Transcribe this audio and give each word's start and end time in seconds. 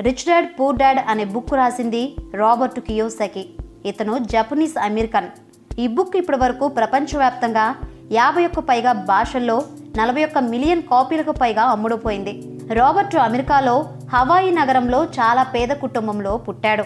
Rich 0.00 0.24
dad 0.28 0.48
poor 0.60 0.76
dad 0.76 0.98
అనే 1.08 1.24
book 1.24 1.54
రాసింది 1.54 2.16
Robert 2.34 2.80
Kiyosaki. 2.80 3.46
ఇతను 3.86 4.18
జపనీస్ 4.18 4.76
అమెరికన్. 4.78 5.28
ఈ 5.78 5.86
బుక్ 5.86 6.16
ఇప్పటి 6.16 6.38
వరకు 6.38 6.68
ప్రపంచవ్యాప్తంగా 6.68 7.76
యాభై 8.12 8.46
ఒక్క 8.46 8.60
పైగా 8.60 8.92
భాషల్లో 8.92 9.62
నలభై 9.98 10.24
ఒక్క 10.24 10.38
మిలియన్ 10.38 10.82
కాపీలకు 10.82 11.32
పైగా 11.32 11.62
అమ్ముడుపోయింది. 11.62 12.58
రాబర్ట్ 12.72 13.16
అమెరికాలో 13.16 13.90
హవాయి 14.12 14.50
నగరంలో 14.50 15.04
చాలా 15.04 15.42
పేద 15.42 15.68
కుటుంబంలో 15.68 16.36
పుట్టాడు. 16.36 16.84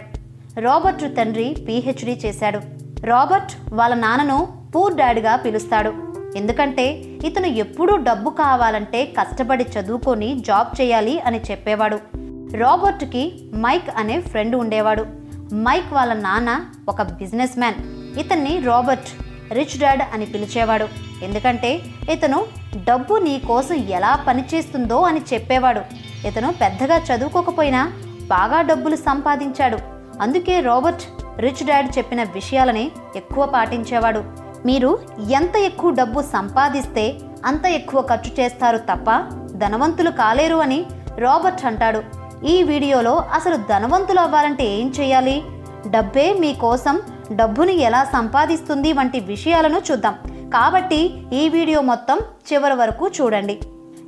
రాబర్ట్ 0.60 1.16
తండ్రి 1.16 1.56
పిహెచ్డి 1.68 2.20
చేశాడు. 2.26 2.60
రాబర్ట్ 3.06 3.52
వాళ్ళ 3.72 3.94
నాన్నను 3.94 4.48
పూర్ 4.74 4.94
డాడ్గా 4.94 5.36
పిలుస్తాడు. 5.36 5.92
ఎందుకంటే 6.36 6.86
ఇతను 7.24 7.46
ఎప్పుడూ 7.46 7.96
డబ్బు 7.96 8.30
కావాలంటే 8.30 9.04
కష్టపడి 9.04 9.64
చదువుకొని 9.64 10.34
జాబ్ 10.40 10.80
చేయాలి 10.80 11.20
అని 11.20 11.40
చెప్పేవాడు. 11.50 12.19
రాబర్ట్కి 12.54 13.40
మైక్ 13.54 13.90
అనే 13.96 14.20
ఫ్రెండ్ 14.20 14.56
ఉండేవాడు. 14.56 15.06
మైక్ 15.54 15.92
వాళ్ళ 15.92 16.12
నాన్న 16.12 16.60
ఒక 16.88 17.02
బిజినెస్ 17.02 17.58
మ్యాన్. 17.58 17.74
ఇతన్ని 18.18 18.60
రాబర్ట్ 18.60 19.08
రిచ్ 19.52 19.78
డాడ్ 19.78 20.02
అని 20.14 20.26
పిలిచేవాడు. 20.26 20.88
ఎందుకంటే 21.24 21.80
ఇతను 22.10 22.46
డబ్బు 22.84 23.14
నీ 23.14 23.38
కోసం 23.38 23.74
ఎలా 23.74 24.24
పనిచేస్తుందో 24.28 25.02
అని 25.02 25.20
చెప్పేవాడు. 25.34 25.80
ఇతను 26.26 26.52
పెద్దగా 26.52 26.96
చదువుకోకపోయినా 26.96 27.92
బాగా 28.22 28.60
డబ్బులు 28.60 28.96
సంపాదించాడు. 28.96 29.78
అందుకే 30.20 30.60
రాబర్ట్ 30.60 31.02
రిచ్ 31.38 31.66
డాడ్ 31.66 31.98
చెప్పిన 31.98 32.22
విషయాలని 32.22 32.92
ఎక్కువ 33.16 33.46
పాటించేవాడు. 33.46 34.24
మీరు 34.66 34.98
ఎంత 35.30 35.56
ఎక్కువ 35.56 35.90
డబ్బు 35.90 36.22
సంపాదిస్తే 36.22 37.18
అంత 37.44 37.66
ఎక్కువ 37.66 38.02
ఖర్చు 38.02 38.42
చేస్తారు 38.42 38.78
తప్ప 38.78 39.10
ధనవంతులు 39.56 40.10
కాలేరు 40.10 40.56
అని 40.56 40.86
రాబర్ట్ 41.18 41.64
అంటాడు. 41.64 42.19
ఈ 42.48 42.62
వీడియోలో 42.62 43.24
అసలు 43.32 43.56
ధనవంతులు 43.56 44.20
అవ్వాలంటే 44.20 44.64
ఏం 44.64 44.92
చేయాలి? 45.00 45.42
డబ్బే 45.86 46.32
మీకోసం 46.32 47.02
డబ్బుని 47.32 47.76
ఎలా 47.78 48.04
సంపాదిస్తుంది 48.04 48.92
వంటి 48.92 49.20
విషయాలను 49.20 49.82
చూద్దాం. 49.90 50.14
కాబట్టి 50.54 51.14
ఈ 51.32 51.48
వీడియో 51.48 51.80
మొత్తం 51.80 52.18
చివరి 52.18 52.74
వరకు 52.74 53.08
చూడండి. 53.08 53.60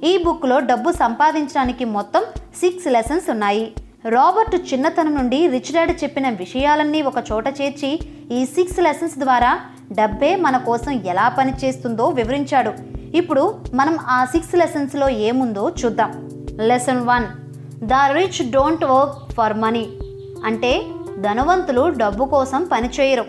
ఈ 0.04 0.24
బుక్లో 0.24 0.60
డబ్బు 0.60 0.92
సంపాదించడానికి 0.92 1.84
మొత్తం 1.84 2.22
సిక్స్ 2.60 2.86
లెసన్స్ 2.86 3.30
ఉన్నాయి. 3.30 3.72
రాబర్ట్ 4.08 4.74
చిన్నతనం 4.74 5.14
నుండి 5.14 5.46
రిచ్ 5.46 5.72
డాడ్ 5.72 6.04
చెప్పిన 6.04 6.28
విషయాలన్నీ 6.28 7.02
ఒక 7.02 7.14
చోట 7.32 7.48
చేర్చి 7.48 8.00
ఈ 8.30 8.44
సిక్స్ 8.44 8.78
లెసన్స్ 8.78 9.18
ద్వారా 9.18 9.60
డబ్బే 9.92 10.36
మన 10.36 10.56
కోసం 10.56 10.92
ఎలా 10.92 11.28
పనిచేస్తుందో 11.28 12.08
వివరించాడు. 12.08 12.72
ఇప్పుడు 13.16 13.54
మనం 13.74 13.98
ఆ 14.00 14.24
సిక్స్ 14.24 14.54
లెసన్స్లో 14.54 15.08
ఏముందో 15.08 15.72
చూద్దాం. 15.84 16.28
Lesson 16.60 17.06
one 17.06 17.24
the 17.84 17.92
rich 17.92 18.50
don't 18.50 18.84
work 18.84 19.32
for 19.32 19.54
money 19.56 19.88
అంటే 20.44 20.82
ధనవంతులు 21.20 21.88
డబ్బు 21.88 22.24
కోసం 22.24 22.68
పనిచేయరు 22.72 23.24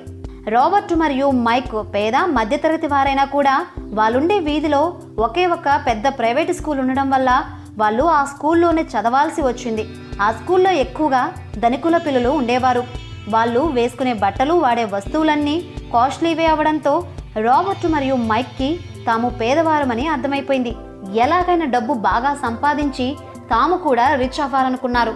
రాబర్ట్ 0.48 0.96
మరియు 0.96 1.28
మైక్ 1.30 1.74
పేద 1.96 2.16
మధ్యతరగతి 2.16 2.88
వారైనా 2.88 3.26
కూడా 3.26 3.66
వాళ్ళుండే 3.94 4.40
వీధిలో 4.40 4.82
ఒకే 5.20 5.46
ఒక 5.46 5.84
పెద్ద 5.88 6.08
ప్రైవేట్ 6.08 6.54
స్కూల్ 6.54 6.80
ఉండడం 6.80 7.10
వల్ల 7.10 7.44
వాళ్ళు 7.78 8.04
ఆ 8.04 8.26
స్కూల్లోనే 8.26 8.82
చదవాల్సి 8.82 9.42
వచ్చింది. 9.42 9.86
ఆ 10.22 10.32
స్కూల్లో 10.32 10.72
ఎక్కువగా 10.72 11.34
ధనికుల 11.60 11.98
పిల్లలు 11.98 12.30
ఉండేవారు. 12.30 12.84
వాళ్ళు 13.30 13.60
వేసుకునే 13.60 14.14
బట్టలు 14.14 14.54
వాడే 14.54 14.86
వస్తువులన్నీ 14.86 15.58
కాస్ట్లీవే 15.94 16.46
అవడంతో 16.46 17.08
రాబర్ట్ 17.42 17.88
మరియు 17.88 18.16
మైక్కి 18.16 18.80
తాము 19.08 19.30
పేదవారమని 19.30 20.08
అర్థమైపోయింది. 20.08 20.74
ఎలాగైనా 21.16 21.66
డబ్బు 21.66 21.94
బాగా 21.94 22.34
సంపాదించి 22.42 23.18
తాము 23.52 23.78
కూడా 23.78 24.16
రిచ్ 24.16 24.42
అవ్వాలనుకున్నారు. 24.42 25.14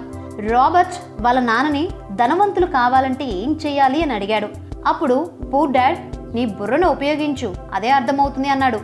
రాబర్ట్ 0.51 1.21
వాళ్ళ 1.21 1.39
నాన్నని 1.39 1.89
ధనవంతులు 2.11 2.65
కావాలంటే 2.65 3.25
ఏం 3.25 3.59
చేయాలి 3.65 4.01
అని 4.01 4.13
అడిగాడు. 4.13 4.49
అప్పుడు 4.87 5.31
పూర్ 5.53 5.71
డాడ్ 5.71 5.99
నీ 6.35 6.45
బుర్రను 6.45 6.87
ఉపయోగించు. 6.87 7.55
అదే 7.73 7.89
అర్థమవుతుంది 7.89 8.49
అన్నాడు. 8.49 8.79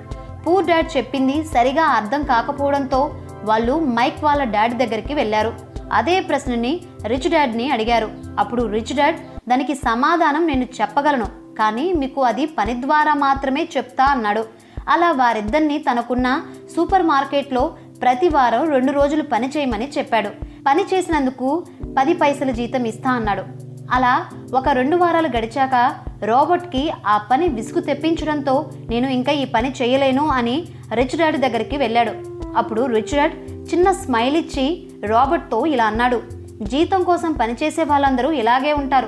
పూర్ 0.47 0.65
డాడ్ 0.65 0.97
చెప్పింది 0.97 1.43
సరిగా 1.43 1.83
అర్థం 1.83 2.23
కాకపోవడంతో 2.23 3.15
వాళ్ళు 3.43 3.79
మైక్ 3.79 4.23
వాళ్ళ 4.23 4.43
డాడ్ 4.43 4.73
దగ్గరికి 4.77 5.13
వెళ్ళారు. 5.13 5.53
అదే 5.93 6.19
ప్రశ్నని 6.19 6.81
రిచ్ 7.05 7.29
డాడ్ని 7.31 7.69
అడిగారు. 7.69 8.09
అప్పుడు 8.39 8.63
రిచ్ 8.63 8.95
డాడ్ 8.95 9.17
దానికి 9.49 9.75
సమాధానం 9.75 10.47
నేను 10.47 10.65
చెప్పగలను 10.81 11.27
కానీ 11.59 11.93
మీకు 11.93 12.21
అది 12.21 12.45
పని 12.45 12.81
ద్వారా 12.81 13.13
మాత్రమే 13.13 13.63
చెప్తా 13.77 14.05
అన్నాడు. 14.05 14.45
అలా 14.89 15.11
వారిద్దరిని 15.11 15.77
తనకున్న 15.77 16.41
సూపర్ 16.75 17.03
మార్కెట్లో 17.03 17.63
ప్రతి 18.03 18.29
వారం 18.29 18.69
రెండు 18.69 18.91
రోజులు 18.91 19.23
పని 19.23 19.51
చేయమని 19.57 19.91
చెప్పాడు. 19.97 20.29
పని 20.67 20.83
చేసినందుకు 20.93 21.65
పది 21.99 22.13
పైసల 22.13 22.51
జీతం 22.51 22.83
ఇస్తా 22.83 23.11
అన్నాడు. 23.11 23.43
అలా 23.91 24.25
ఒక 24.53 24.69
రెండు 24.69 24.97
వారాలు 24.97 25.27
గడిచాక 25.27 25.95
రోబోట్కి 26.23 26.91
ఆ 27.07 27.17
పని 27.17 27.47
విసుగు 27.47 27.81
తెప్పించడంతో 27.81 28.69
నేను 28.89 29.07
ఇంకా 29.07 29.31
ఈ 29.31 29.45
పని 29.45 29.73
చేయలేను 29.81 30.27
అని 30.27 30.65
రిచ్ 30.93 31.17
డాడ్ 31.17 31.37
దగ్గరికి 31.37 31.77
వెళ్ళాడు. 31.77 32.11
అప్పుడు 32.57 32.85
రిచ్ 32.85 33.15
డాడ్ 33.15 33.33
చిన్న 33.73 33.91
స్మైల్ 33.91 34.37
ఇచ్చి 34.37 34.87
రాబర్ట్తో 35.05 35.65
ఇలా 35.65 35.85
అన్నాడు. 35.85 36.21
జీతం 36.61 37.03
కోసం 37.03 37.33
పనిచేసే 37.33 37.83
వాళ్ళందరూ 37.83 38.31
ఇలాగే 38.31 38.73
ఉంటారు. 38.73 39.07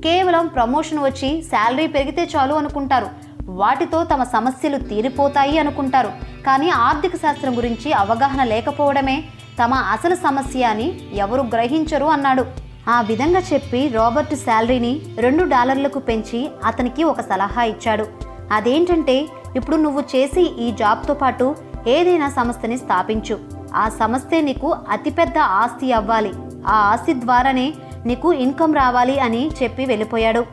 కేవలం 0.00 0.46
ప్రమోషన్ 0.46 0.98
వచ్చి 0.98 1.42
శాలరీ 1.42 1.86
పెరిగితే 1.86 2.28
చాలు 2.36 2.54
అనుకుంటారు. 2.54 3.06
వాటితో 3.44 4.04
తమ 4.04 4.22
సమస్యలు 4.22 4.78
తీరిపోతాయి 4.78 5.58
అనుకుంటారు. 5.58 6.31
కానీ 6.46 6.68
ఆర్థిక 6.68 7.16
శాస్త్రం 7.16 7.56
గురించి 7.56 7.92
అవగాహన 7.92 8.44
లేకపోవడమే 8.44 9.24
తమ 9.58 9.74
అసలు 9.74 10.14
సమస్య 10.14 10.62
అని 10.64 11.00
ఎవరు 11.14 11.40
గ్రహించరు 11.40 12.04
అన్నాడు. 12.04 12.44
ఆ 12.88 13.00
విధంగా 13.00 13.40
చెప్పి 13.40 13.88
రాబర్ట్ 13.88 14.34
శాలరీని 14.34 15.00
రెండు 15.18 15.44
డాలర్లకు 15.44 15.98
పెంచి 15.98 16.50
అతనికి 16.64 17.04
ఒక 17.04 17.20
సలహా 17.20 17.62
ఇచ్చాడు. 17.62 18.06
అదేంటంటే 18.52 19.28
ఇప్పుడు 19.56 19.76
నువ్వు 19.76 20.00
చేసి 20.00 20.40
ఈ 20.40 20.70
జాబ్తో 20.70 21.14
పాటు 21.14 21.56
ఏదైనా 21.86 22.28
సంస్థని 22.28 22.76
స్థాపించు. 22.76 23.38
ఆ 23.74 23.88
సంస్థే 23.88 24.40
నీకు 24.40 24.76
అతిపెద్ద 24.90 25.38
ఆస్తి 25.38 25.92
అవ్వాలి. 25.92 26.32
ఆ 26.66 26.76
ఆస్తి 26.92 27.14
ద్వారానే 27.14 27.74
నీకు 28.06 28.32
ఇన్కమ్ 28.32 28.74
రావాలి 28.74 29.18
అని 29.18 29.50
చెప్పి 29.62 29.84
వెళ్ళిపోయాడు. 29.84 30.44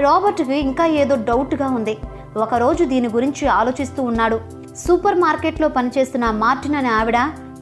రాబర్ట్కి 0.00 0.56
ఇంకా 0.56 0.86
ఏదో 0.86 1.14
డౌట్గా 1.14 1.68
ఉంది. 1.68 1.98
ఒకరోజు 2.36 2.84
దీని 2.84 3.08
గురించి 3.08 3.46
ఆలోచిస్తూ 3.46 4.02
ఉన్నాడు. 4.02 4.61
సూపర్ 4.76 5.14
మార్కెట్లో 5.14 5.68
పనిచేస్తున్న 5.68 6.30
మార్టిన్ 6.30 6.74
అనే 6.74 6.88
ఆవిడ 6.88 7.16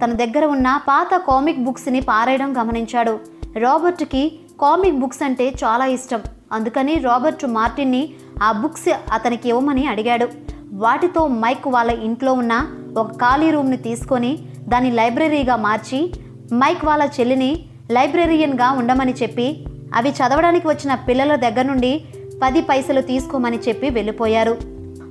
తన 0.05 0.13
దగ్గర 0.13 0.45
ఉన్న 0.45 0.81
పాత 0.89 1.17
కామిక్ 1.17 1.65
బుక్స్ని 1.65 2.01
పారేయడం 2.01 2.61
గమనించాడు. 2.61 3.19
రాబర్ట్కి 3.59 4.39
కామిక్ 4.61 4.99
బుక్స్ 4.99 5.23
అంటే 5.23 5.55
చాలా 5.65 5.87
ఇష్టం. 5.87 6.21
అందుకని 6.53 6.99
రాబర్ట్ 6.99 7.47
మార్టిన్ని 7.47 8.11
ఆ 8.43 8.53
బుక్స్ 8.53 8.89
అతనికి 9.13 9.49
ఇవ్వమని 9.49 9.87
అడిగాడు. 9.87 10.29
వాటితో 10.73 11.27
మైక్ 11.27 11.69
వాళ్ళ 11.69 11.91
ఇంట్లో 11.91 12.33
ఉన్న 12.33 12.67
ఒక 12.99 13.13
ఖాళీ 13.13 13.51
రూమ్ని 13.51 13.77
తీసుకొని 13.77 14.39
దాన్ని 14.69 14.91
లైబ్రరీగా 14.91 15.57
మార్చి 15.57 16.13
మైక్ 16.55 16.85
వాళ్ళ 16.85 17.11
చెల్లిని 17.21 17.65
లైబ్రరీయన్గా 17.91 18.71
ఉండమని 18.71 19.13
చెప్పి 19.13 19.65
అవి 19.95 20.11
చదవడానికి 20.11 20.69
వచ్చిన 20.69 20.95
పిల్లల 20.95 21.35
దగ్గర 21.35 21.63
నుండి 21.63 22.05
పది 22.43 22.61
పైసలు 22.61 23.01
తీసుకోమని 23.01 23.59
చెప్పి 23.69 23.91
వెళ్ళిపోయారు. 23.91 24.57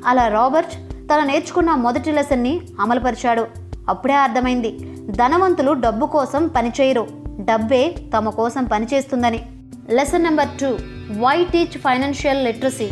అలా 0.05 0.27
రాబర్ట్ 0.27 0.73
తను 1.11 1.23
నేర్చుకున్న 1.23 1.75
మొదటి 1.75 2.11
లెసన్ని 2.11 2.61
అమలుపరిచాడు. 2.79 3.47
అప్పుడే 3.89 4.13
అర్థమైంది. 4.13 4.71
ధనవంతులు 5.09 5.71
డబ్బు 5.71 6.05
కోసం 6.05 6.47
పనిచేయరు. 6.47 7.07
డబ్బే 7.39 7.95
తమ 8.17 8.29
కోసం 8.29 8.65
పనిచేస్తుందని. 8.65 9.45
Lesson 9.89 10.23
number 10.23 10.47
two 10.61 10.67
why 11.19 11.45
teach 11.45 11.77
financial 11.77 12.45
literacy? 12.45 12.89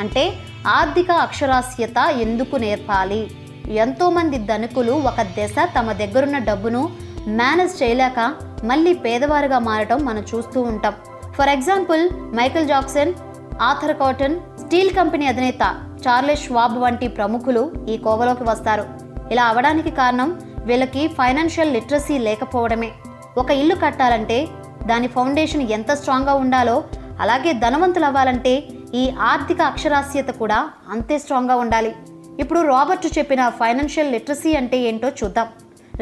అంటే 0.00 0.32
ఆర్థిక 0.66 1.10
అక్షరాస్యత 1.10 1.98
ఎందుకు 2.10 2.56
నేర్పాలి? 2.56 3.30
ఎంతోమంది 3.70 4.38
ధనికులు 4.38 4.92
ఒక 4.92 5.20
దశ 5.20 5.54
తమ 5.78 5.92
దగ్గరున్న 5.92 6.38
డబ్బును 6.38 6.90
మేనేజ్ 7.26 7.82
చేయలేక 7.82 8.34
మళ్ళీ 8.64 8.94
పేదవారుగా 8.94 9.58
మారటం 9.58 10.04
మనం 10.04 10.24
చూస్తూ 10.34 10.60
ఉంటాం. 10.60 10.92
For 11.38 11.48
example 11.48 12.10
Michael 12.34 12.68
Jackson 12.68 13.14
Arthur 13.62 13.96
Cotton 13.96 14.40
steel 14.40 14.90
company 14.90 15.26
అధినేత 15.26 15.89
చార్లెస్ 16.04 16.44
ష్వాబ్ 16.46 16.76
వంటి 16.82 17.08
ప్రముఖులు 17.08 17.62
ఈ 17.88 17.96
కోవలోకి 17.96 18.44
వస్తారు. 18.50 18.84
ఇలా 19.32 19.44
అవడానికి 19.44 19.90
కారణం 19.90 20.30
వీళ్ళకి 20.68 21.02
ఫైనాన్షియల్ 21.18 21.74
లిటరసీ 21.76 22.18
లేకపోవడమే. 22.26 22.90
ఒక 23.38 23.50
ఇల్లు 23.50 23.74
కట్టాలంటే 23.74 24.38
దాని 24.86 25.08
ఫౌండేషన్ 25.16 25.64
ఎంత 25.76 25.90
స్ట్రాంగ్గా 26.00 26.34
ఉండాలో 26.34 26.76
అలాగే 27.20 27.52
ధనవంతులు 27.52 28.04
అవ్వాలంటే 28.04 28.52
ఈ 29.00 29.02
ఆర్థిక 29.30 29.60
అక్షరాస్యత 29.70 30.30
కూడా 30.40 30.58
అంతే 30.94 31.18
స్ట్రాంగ్గా 31.18 31.56
ఉండాలి. 31.56 31.92
ఇప్పుడు 32.42 32.60
రాబర్ట్ 32.60 33.06
చెప్పిన 33.18 33.42
ఫైనాన్షియల్ 33.60 34.12
లిటరసీ 34.12 34.52
అంటే 34.60 34.78
ఏంటో 34.90 35.08
చూద్దాం. 35.20 35.48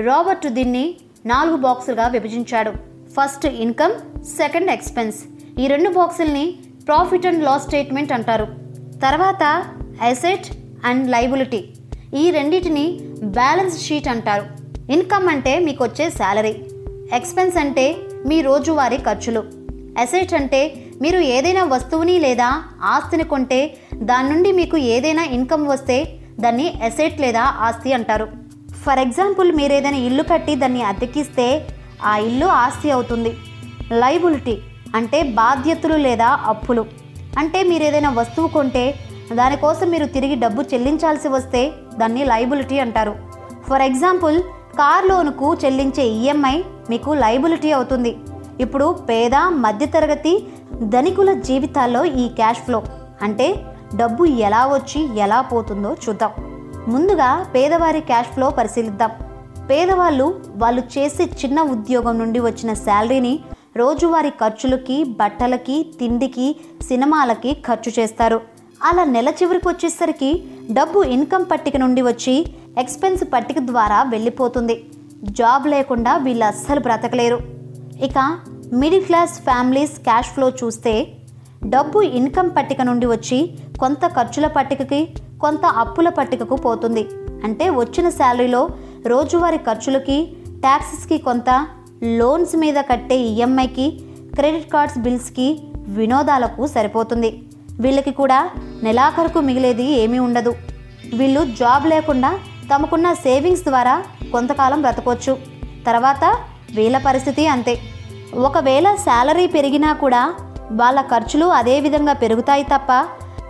రాబర్ట్ 0.08 0.46
దీన్ని 0.58 0.84
నాలుగు 1.26 1.56
బాక్సులుగా 1.56 2.06
విభజించాడు. 2.08 2.72
First 3.16 3.46
income 3.64 3.94
second 4.38 4.70
expense. 4.76 5.18
ఈ 5.62 5.66
రెండు 5.66 5.90
బాక్సుల్ని 5.98 6.44
ప్రాఫిట్ 6.88 7.26
అండ్ 7.26 7.44
లాస్ 7.44 7.66
స్టేట్మెంట్ 7.68 8.12
అంటారు. 8.18 8.46
తర్వాత 9.04 9.44
అసెట్ 10.02 10.46
అండ్ 10.84 11.10
లైబిలిటీ 11.10 11.64
ఈ 12.14 12.30
రెండింటిని 12.30 12.98
బ్యాలెన్స్ 13.22 13.86
షీట్ 13.86 14.08
అంటారు. 14.08 14.44
ఇన్కమ్ 14.92 15.28
అంటే 15.28 15.58
మీకు 15.58 15.84
వచ్చే 15.84 16.10
శాలరీ. 16.10 16.54
ఎక్స్పెన్స్ 17.12 17.56
అంటే 17.56 17.96
మీ 18.26 18.40
రోజువారీ 18.40 18.96
ఖర్చులు. 18.96 19.44
అసెట్ 20.00 20.34
అంటే 20.34 20.74
మీరు 21.02 21.18
ఏదైనా 21.18 21.64
వస్తువుని 21.64 22.18
లేదా 22.18 22.62
ఆస్తిని 22.82 23.24
కొంటే 23.24 23.76
దాని 23.94 24.28
నుండి 24.28 24.52
మీకు 24.52 24.76
ఏదైనా 24.76 25.24
ఇన్కమ్ 25.24 25.66
వస్తే 25.66 26.18
దాన్ని 26.40 26.72
అసెట్ 26.84 27.20
లేదా 27.20 27.40
ఆస్తి 27.40 27.92
అంటారు. 27.92 28.28
ఫర్ 28.84 28.98
ఎగ్జాంపుల్ 28.98 29.52
మీరు 29.52 29.72
ఏదైనా 29.72 29.96
ఇల్లు 29.96 30.22
కట్టి 30.22 30.54
దాన్ని 30.54 30.82
అద్దెకిస్తే 30.82 31.68
ఆ 32.04 32.16
ఇల్లు 32.16 32.46
ఆస్తి 32.46 32.90
అవుతుంది. 32.90 33.32
లైబిలిటీ 33.92 34.58
అంటే 34.94 35.22
బాధ్యతలు 35.22 35.94
లేదా 35.94 36.28
అప్పులు. 36.44 36.86
అంటే 37.38 37.62
మీరు 37.62 37.82
ఏదైనా 37.82 38.10
వస్తువు 38.10 38.48
కొంటే 38.48 38.94
దానికోసం 39.36 39.90
మీరు 39.90 40.04
తిరిగి 40.04 40.34
డబ్బు 40.34 40.62
చెల్లించాల్సి 40.62 41.28
వస్తే 41.28 41.72
దాన్ని 41.98 42.24
లైబిలిటీ 42.24 42.78
అంటారు. 42.78 43.14
ఫర్ 43.68 43.82
ఎగ్జాంపుల్ 43.82 44.42
కార్ 44.78 45.06
లోనుకు 45.08 45.54
చెల్లించే 45.54 46.04
ఈఎంఐ 46.04 46.62
మీకు 46.90 47.10
లైబిలిటీ 47.10 47.72
అవుతుంది. 47.72 48.16
ఇప్పుడు 48.60 48.98
పేద 49.08 49.34
మధ్యతరగతి 49.34 50.46
ధనికుల 50.72 51.32
జీవితాల్లో 51.32 52.04
ఈ 52.04 52.28
క్యాష్ 52.28 52.58
ఫ్లో 52.58 52.82
అంటే 53.22 53.54
డబ్బు 53.96 54.24
ఎలా 54.24 54.66
వచ్చి 54.66 55.18
ఎలా 55.18 55.40
పోతుందో 55.40 55.96
చూద్దాం. 56.08 56.32
ముందుగా 56.88 57.46
పేదవారి 57.54 58.00
క్యాష్ 58.00 58.28
ఫ్లో 58.28 58.50
పరిశీలిద్దాం. 58.50 59.10
పేదవాళ్ళు 59.70 60.40
వాళ్ళు 60.56 60.82
చేసే 60.98 61.24
చిన్న 61.24 61.62
ఉద్యోగం 61.62 62.18
నుండి 62.18 62.40
వచ్చిన 62.40 62.72
శాలరీని 62.72 63.40
రోజువారీ 63.76 64.30
ఖర్చులకి 64.30 65.04
బట్టలకి 65.04 65.86
తిండికి 66.00 66.56
సినిమాలకి 66.82 67.52
ఖర్చు 67.52 67.92
చేస్తారు. 68.00 68.57
అలా 68.86 69.04
నెల 69.04 69.28
చివరికి 69.28 69.68
వచ్చేసరికి 69.68 70.42
డబ్బు 70.70 71.02
ఇన్కమ్ 71.02 71.44
పట్టిక 71.50 71.76
నుండి 71.76 72.02
వచ్చి 72.02 72.46
ఎక్స్పెన్స్ 72.78 73.24
పట్టిక 73.32 73.58
ద్వారా 73.58 74.02
వెళ్ళిపోతుంది. 74.02 74.84
జాబ్ 75.22 75.66
లేకుండా 75.66 76.16
వీళ్ళు 76.16 76.44
అస్సలు 76.44 76.80
బ్రతకలేరు. 76.80 77.38
ఇక 78.02 78.18
middle 78.72 79.04
class 79.04 79.40
families 79.40 79.98
cash 79.98 80.30
flow 80.34 80.48
చూస్తే 80.50 81.14
డబ్బు 81.66 82.00
ఇన్కమ్ 82.02 82.50
పట్టిక 82.56 82.82
నుండి 82.82 83.06
వచ్చి 83.06 83.54
కొంత 83.80 84.06
ఖర్చుల 84.06 84.46
పట్టికకి 84.46 85.14
కొంత 85.40 85.66
అప్పుల 85.66 86.08
పట్టికకు 86.08 86.56
పోతుంది. 86.56 87.08
అంటే 87.44 87.70
వచ్చిన 87.70 88.08
శాలరీలో 88.08 88.68
రోజువారీ 89.06 89.58
ఖర్చులకి 89.58 90.36
ట్యాక్సెస్కి 90.46 91.18
కొంత 91.18 91.66
లోన్స్ 92.04 92.56
మీద 92.56 92.74
కట్టే 92.74 93.16
ఈఎంఐకి 93.16 94.00
క్రెడిట్ 94.34 94.72
కార్డ్స్ 94.72 94.98
బిల్స్కి 94.98 95.62
వినోదాలకు 95.88 96.66
సరిపోతుంది. 96.66 97.30
వీళ్ళకి 97.80 98.10
కూడా 98.10 98.50
నెలాఖరుకు 98.82 99.40
మిగిలేది 99.40 99.84
ఏమీ 99.84 100.18
ఉండదు. 100.18 100.54
వీళ్ళు 101.14 101.44
జాబ్ 101.44 101.86
లేకుండా 101.86 102.38
తమకున్న 102.74 103.12
సేవింగ్స్ 103.12 103.62
ద్వారా 103.62 104.02
కొంతకాలం 104.32 104.80
బ్రతకొచ్చు. 104.80 105.38
తర్వాత 105.86 106.24
వీళ్ళ 106.74 106.98
పరిస్థితి 106.98 107.46
అంతే. 107.46 107.78
ఒకవేళ 108.34 108.94
శాలరీ 108.94 109.46
పెరిగినా 109.46 109.92
కూడా 109.92 110.34
వాళ్ళ 110.72 111.00
ఖర్చులు 111.00 111.46
అదే 111.46 111.80
విధంగా 111.80 112.12
పెరుగుతాయి 112.12 112.64
తప్ప 112.64 112.92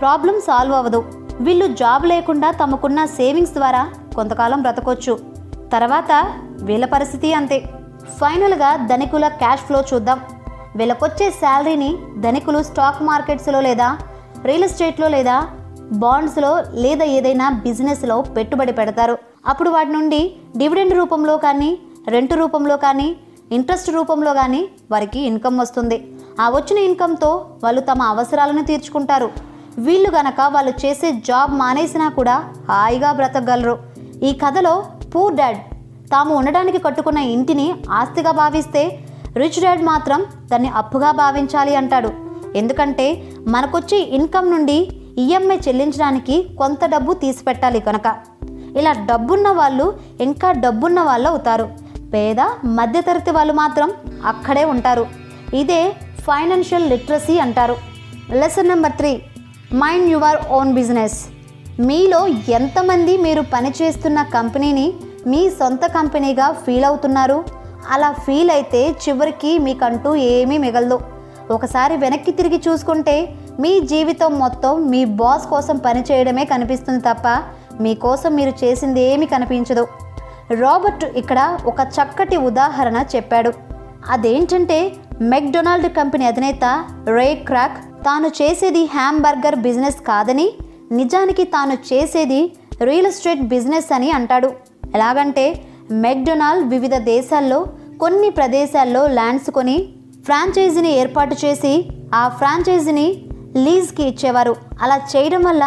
ప్రాబ్లం 0.01 0.41
సాల్వ్ 0.47 0.75
అవ్వదు. 0.75 1.01
వీళ్ళు 1.41 1.67
జాబ్ 1.67 2.07
లేకుండా 2.07 2.51
తమకున్న 2.51 3.05
సేవింగ్స్ 3.05 3.53
ద్వారా 3.53 3.91
కొంతకాలం 4.17 4.63
బ్రతకొచ్చు. 4.63 5.19
తర్వాత 5.73 6.13
వీళ్ళ 6.63 6.85
పరిస్థితి 6.87 7.35
అంతే. 7.35 7.59
ఫైనల్గా 8.21 8.77
ధనికుల 8.77 9.29
క్యాష్ 9.29 9.61
ఫ్లో 9.61 9.81
చూద్దాం. 9.95 10.21
వీళ్ళకొచ్చే 10.77 11.31
శాలరీని 11.31 11.99
ధనికులు 12.19 12.63
స్టాక్ 12.63 13.03
మార్కెట్స్లో 13.03 13.61
లేదా 13.61 13.99
రియల్ 14.45 14.65
ఎస్టేట్లో 14.65 15.09
లేదా 15.09 15.49
బాండ్స్లో 15.93 16.63
లేదా 16.73 17.05
ఏదైనా 17.05 17.51
బిజినెస్లో 17.51 18.23
పెట్టుబడి 18.23 18.73
పెడతారు. 18.73 19.19
అప్పుడు 19.47 19.71
వాటి 19.71 19.93
నుండి 19.93 20.37
డివిడెండ్ 20.57 20.95
రూపంలో 20.95 21.37
కానీ 21.37 21.79
రెంట్ 22.09 22.33
రూపంలో 22.33 22.77
కానీ 22.77 23.17
ఇంట్రెస్ట్ 23.53 23.91
రూపంలో 23.91 24.35
కానీ 24.35 24.69
వారికి 24.91 25.21
ఇన్కమ్ 25.21 25.59
వస్తుంది. 25.59 26.13
ఆ 26.41 26.51
వచ్చిన 26.51 26.79
ఇన్కమ్తో 26.79 27.47
వాళ్ళు 27.65 27.81
తమ 27.81 28.03
అవసరాలను 28.03 28.65
తీర్చుకుంటారు. 28.65 29.31
వీళ్ళు 29.79 30.11
గనక 30.11 30.35
వాళ్ళు 30.49 30.87
చేసే 30.87 31.13
జాబ్ 31.13 31.53
మానేసినా 31.55 32.09
కూడా 32.09 32.45
హాయిగా 32.69 33.13
బ్రతకగలరు. 33.13 33.79
ఈ 34.23 34.33
కథలో 34.33 34.85
పూర్ 35.15 35.35
డాడ్ 35.35 35.57
తాము 36.11 36.35
ఉండడానికి 36.35 36.79
కట్టుకున్న 36.79 37.19
ఇంటిని 37.19 37.75
ఆస్తిగా 37.91 38.31
భావిస్తే 38.31 38.99
రిచ్ 39.37 39.61
డాడ్ 39.63 39.83
మాత్రం 39.83 40.25
దాన్ని 40.53 40.69
అప్పుగా 40.69 41.11
భావించాలి 41.11 41.77
అంటాడు. 41.77 42.29
ఎందుకంటే 42.57 43.23
మనకొచ్చే 43.49 43.99
ఇన్కమ్ 43.99 44.51
నుండి 44.51 44.91
ఈఎంఐ 45.19 45.57
చెల్లించడానికి 45.57 46.47
కొంత 46.59 46.85
డబ్బు 46.85 47.13
తీసి 47.13 47.45
పెట్టాలి 47.45 47.81
కనుక. 47.81 48.17
ఇలా 48.77 48.93
డబ్బున్న 48.93 49.49
వాళ్ళు 49.51 49.99
ఇంకా 50.21 50.53
డబ్బున్న 50.53 51.01
వాళ్ళు 51.01 51.29
అవుతారు. 51.29 51.69
పేద 52.15 52.41
మధ్యతరగతి 52.65 53.31
వాళ్ళు 53.31 53.53
మాత్రం 53.53 53.93
అక్కడే 54.27 54.65
ఉంటారు. 54.65 55.07
ఇదే 55.55 55.93
ఫైనాన్షియల్ 56.27 56.91
లిటరసీ 56.91 57.39
అంటారు. 57.39 57.77
Lesson 58.33 58.69
number 58.69 58.93
three 58.93 59.23
mind 59.75 60.11
your 60.11 60.37
own 60.51 60.73
business. 60.75 61.19
మీలో 61.81 62.27
ఎంతమంది 62.27 63.17
మీరు 63.17 63.43
పనిచేస్తున్న 63.55 64.23
కంపెనీని 64.23 64.93
మీ 65.27 65.51
సొంత 65.51 65.87
కంపెనీగా 65.87 66.53
ఫీల్ 66.53 66.85
అవుతున్నారు? 66.85 67.45
అలా 67.91 68.13
ఫీల్ 68.13 68.51
అయితే 68.51 68.91
చివరికి 69.09 69.59
మీకంటూ 69.59 70.15
ఏమీ 70.17 70.59
మిగలదు. 70.59 71.01
ఒకసారి 71.51 71.97
వెనక్కి 71.97 72.33
తిరిగి 72.33 72.63
చూసుకుంటే 72.69 73.35
మీ 73.61 73.81
జీవితం 73.81 74.39
మొత్తం 74.39 74.91
మీ 74.91 75.05
బాస్ 75.05 75.47
కోసం 75.47 75.77
పనిచేయడమే 75.77 76.45
కనిపిస్తుంది 76.45 77.01
తప్ప 77.01 77.43
మీకోసం 77.81 78.35
మీరు 78.35 78.65
చేసింది 78.65 79.01
ఏమి 79.01 79.27
కనిపించదు. 79.27 79.87
రాబర్ట్ 80.55 81.05
ఇక్కడ 81.05 81.59
ఒక 81.67 81.81
చక్కటి 81.81 82.37
ఉదాహరణ 82.37 83.05
చెప్పాడు. 83.17 83.53
అదేంటంటే 84.11 84.93
మెక్డొనాల్డ్ 85.21 85.89
కంపెనీ 85.93 86.25
అధినేత 86.25 86.85
రే 87.09 87.35
క్రాక్ 87.35 87.79
తాను 88.05 88.29
చేసేది 88.29 88.85
హ్యాంబర్గర్ 88.85 89.57
బిజినెస్ 89.57 90.01
కాదని 90.01 90.53
నిజానికి 90.93 91.45
తాను 91.45 91.73
చేసేది 91.73 92.53
రియల్ 92.83 93.07
ఎస్టేట్ 93.07 93.41
బిజినెస్ 93.41 93.95
అని 93.95 94.11
అంటాడు. 94.11 94.53
ఎలాగంటే 94.95 95.63
మెక్డొనాల్డ్ 95.91 96.69
వివిధ 96.69 96.97
దేశాల్లో 96.97 97.67
కొన్ని 98.01 98.31
ప్రదేశాల్లో 98.31 99.07
ల్యాండ్స్ 99.07 99.51
కొని 99.51 99.95
ఫ్రాంచైజీని 100.29 100.91
ఏర్పాటు 100.93 101.37
చేసి 101.45 101.71
ఆ 102.15 102.29
ఫ్రాంచైజీని 102.29 103.05
లీజ్కి 103.57 104.03
ఇచ్చేవారు. 104.03 104.57
అలా 104.83 104.97
చేయడం 105.13 105.43
వల్ల 105.43 105.65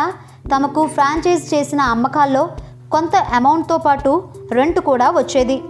తమకు 0.52 0.82
ఫ్రాంచైజ్ 0.88 1.46
చేసిన 1.54 1.82
అమ్మకాల్లో 1.94 2.44
కొంత 2.92 3.16
అమౌంట్తో 3.38 3.78
పాటు 3.78 4.12
రెంట్ 4.52 4.80
కూడా 4.80 5.08
వచ్చేది. 5.10 5.62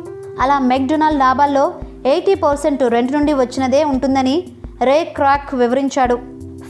అలా 0.42 0.60
మెక్డొనాల్డ్ 0.72 1.20
లాభాల్లో 1.20 1.64
ఎయిటీ 2.06 2.36
పర్సెంట్ 2.36 2.84
రెంట్ 2.96 3.14
నుండి 3.14 3.34
వచ్చినదే 3.34 3.84
ఉంటుందని 3.84 4.36
రే 4.90 4.98
క్రాక్ 5.04 5.56
వివరించాడు. 5.56 6.18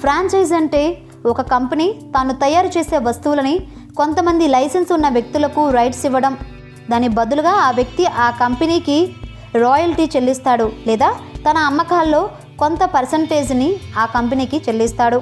ఫ్రాంచైజ్ 0.02 0.54
అంటే 0.54 0.84
ఒక 1.26 1.42
కంపెనీ 1.56 1.88
తాను 2.16 2.34
తయారు 2.34 2.72
చేసే 2.78 2.98
వస్తువులని 2.98 3.56
కొంతమంది 3.98 4.48
లైసెన్స్ 4.48 4.92
ఉన్న 4.92 5.10
వ్యక్తులకు 5.10 5.70
రైట్స్ 5.70 6.06
ఇవ్వడం. 6.06 6.38
దాని 6.92 7.08
బదులుగా 7.08 7.56
ఆ 7.66 7.72
వ్యక్తి 7.72 8.06
ఆ 8.06 8.30
కంపెనీకి 8.46 9.00
రాయల్టీ 9.66 10.08
చెల్లిస్తాడు 10.16 10.72
లేదా 10.88 11.12
తన 11.46 11.58
అమ్మకాల్లో 11.70 12.30
కొంత 12.60 12.84
పర్సంటేజ్ని 12.96 13.70
ఆ 13.98 14.06
కంపెనీకి 14.06 14.58
చెల్లిస్తాడు. 14.58 15.22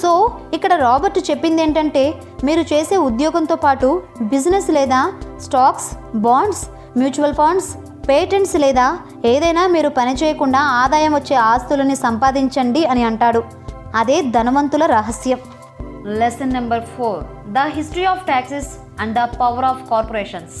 సో 0.00 0.10
ఇక్కడ 0.54 0.72
రాబర్ట్ 0.74 1.18
చెప్పింది 1.30 1.62
ఏంటంటే 1.62 2.02
మీరు 2.44 2.62
చేసే 2.72 2.96
ఉద్యోగంతో 2.96 3.56
పాటు 3.56 4.02
బిజినెస్ 4.22 4.70
లేదా 4.70 5.00
stocks 5.40 6.16
bonds 6.16 6.64
mutual 6.98 7.34
funds 7.34 7.70
patents 8.08 8.56
లేదా 8.56 8.98
ఏదైనా 9.24 9.66
మీరు 9.66 9.88
పని 9.88 10.12
చేయకుండా 10.14 10.58
ఆదాయం 10.58 11.14
వచ్చే 11.14 11.36
ఆస్తులని 11.36 11.96
సంపాదించండి 11.96 12.84
అని 12.84 13.02
అంటాడు. 13.04 13.42
అదే 13.94 14.22
ధనవంతుల 14.36 14.86
రహస్యం. 14.86 15.40
Lesson 16.20 16.52
number 16.52 16.84
four 16.96 17.22
the 17.52 17.64
history 17.76 18.04
of 18.04 18.24
taxes 18.24 18.70
and 19.00 19.14
the 19.14 19.24
power 19.40 19.64
of 19.64 19.90
corporations 19.90 20.58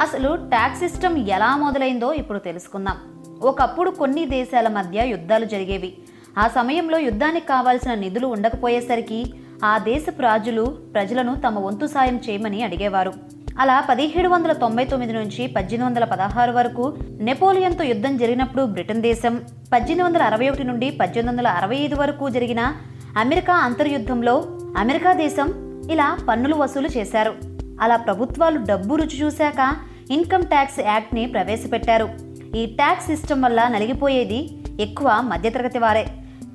అసలు 0.00 0.36
ట్యాక్స్ 0.36 0.80
సిస్టమ్ 0.80 1.16
ఎలా 1.36 1.56
మొదలైందో 1.56 2.12
ఇప్పుడు 2.12 2.38
తెలుసుకుందాం. 2.38 2.98
ఒకప్పుడు 3.42 3.90
కొన్ని 3.90 4.26
దేశాల 4.26 4.68
మధ్య 4.68 5.08
యుద్ధాలు 5.08 5.44
జరిగేవి. 5.44 5.98
ఆ 6.38 6.48
సమయంలో 6.48 6.98
యుద్ధానికి 6.98 7.46
కావాల్సిన 7.46 7.94
నిధులు 7.94 8.26
ఉండకపోయేసరికి 8.26 9.32
ఆ 9.64 9.78
దేశపు 9.78 10.22
రాజులు 10.22 10.64
ప్రజలను 10.64 11.34
తమ 11.34 11.58
వంతు 11.58 11.86
సాయం 11.86 12.20
చేయమని 12.28 12.62
అడిగేవారు. 12.62 13.12
అలా 13.60 13.80
పదిహేడు 13.80 14.28
వందల 14.28 14.52
తొంభై 14.52 14.84
తొమ్మిది 14.84 15.12
నుంచి 15.12 15.46
పద్దెనిమిది 15.46 15.84
వందల 15.84 16.04
పదహారు 16.04 16.52
వరకు 16.52 16.96
నెపోలియన్తో 17.20 17.84
యుద్ధం 17.84 18.16
జరిగినప్పుడు 18.16 18.62
బ్రిటన్ 18.64 19.02
దేశం 19.02 19.36
పద్దెనిమిది 19.72 20.02
వందల 20.02 20.22
అరవై 20.22 20.48
ఒకటి 20.48 20.64
నుండి 20.64 20.90
పద్దెనిమిది 20.90 21.28
వందల 21.28 21.48
అరవై 21.48 21.76
ఐదు 21.76 21.96
వరకు 21.96 22.28
జరిగిన 22.28 22.72
అమెరికా 23.16 23.54
అంతర్యుద్ధంలో 23.54 24.44
అమెరికా 24.76 25.12
దేశం 25.12 25.50
ఇలా 25.90 26.18
పన్నులు 26.28 26.54
వసూలు 26.54 26.88
చేశారు. 26.98 27.34
అలా 27.80 27.96
ప్రభుత్వాలు 27.96 28.58
డబ్బు 28.58 28.94
రుచి 28.94 29.24
చూశాక 29.24 29.76
ఇన్కమ్ 30.10 30.46
ట్యాక్స్ 30.46 30.80
యాక్ట్ని 30.80 31.26
ప్రవేశపెట్టారు. 31.26 32.27
ఈ 32.58 32.62
ట్యాక్స్ 32.78 33.06
సిస్టమ్ 33.06 33.42
వల్ల 33.42 33.60
నలిగిపోయేది 33.68 34.38
ఎక్కువ 34.80 35.08
మధ్యతరగతి 35.24 35.78
వారే. 35.78 36.04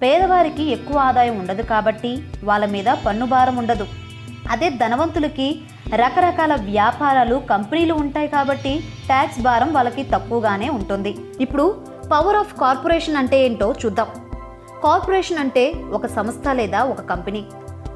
పేదవారికి 0.01 0.63
ఎక్కువ 0.75 0.98
ఆదాయం 0.98 1.36
ఉండదు 1.39 1.63
కాబట్టి 1.72 2.12
వాళ్ళ 2.43 2.65
మీద 2.65 2.89
పన్ను 3.05 3.25
భారం 3.25 3.55
ఉండదు. 3.62 3.86
అదే 4.51 4.69
ధనవంతులకి 4.69 5.48
రకరకాల 5.95 6.53
వ్యాపారాలు 6.55 7.36
కంపెనీలు 7.51 7.93
ఉంటాయి 7.93 8.27
కాబట్టి 8.27 8.74
ట్యాక్స్ 9.05 9.39
భారం 9.41 9.74
వాళ్ళకి 9.74 10.03
తక్కువగానే 10.13 10.69
ఉంటుంది. 10.69 11.12
ఇప్పుడు 11.41 11.65
పవర్ 12.12 12.36
ఆఫ్ 12.36 12.55
కార్పొరేషన్ 12.62 13.19
అంటే 13.22 13.38
ఏంటో 13.45 13.69
చూద్దాం. 13.86 14.10
కార్పొరేషన్ 14.83 15.41
అంటే 15.43 15.65
ఒక 15.91 16.05
సంస్థ 16.17 16.48
లేదా 16.62 16.81
ఒక 16.93 17.01
కంపెనీ. 17.12 17.43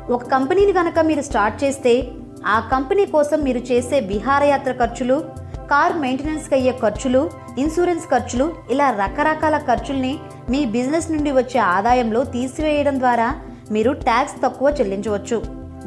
ఒక 0.09 0.23
కంపెనీని 0.23 0.73
కనుక 0.73 0.99
మీరు 0.99 1.21
స్టార్ట్ 1.21 1.57
చేస్తే 1.63 1.93
ఆ 2.45 2.59
కంపెనీ 2.71 3.05
కోసం 3.05 3.39
మీరు 3.47 3.61
చేసే 3.71 3.99
విహారయాత్ర 4.11 4.71
ఖర్చులు 4.71 5.17
కార్ 5.71 5.95
మెయింటెనెన్స్కి 5.97 6.55
అయ్యే 6.55 6.73
ఖర్చులు 6.81 7.21
ఇన్సూరెన్స్ 7.57 8.07
ఖర్చులు 8.07 8.45
ఇలా 8.71 8.87
రకరకాల 8.91 9.57
ఖర్చుల్ని 9.57 10.13
మీ 10.49 10.65
బిజినెస్ 10.65 11.11
నుండి 11.11 11.31
వచ్చే 11.31 11.59
ఆదాయంలో 11.59 12.23
తీసివేయడం 12.23 12.99
ద్వారా 12.99 13.29
మీరు 13.71 13.91
ట్యాక్స్ 13.91 14.35
తక్కువ 14.43 14.67
చెల్లించవచ్చు. 14.79 15.37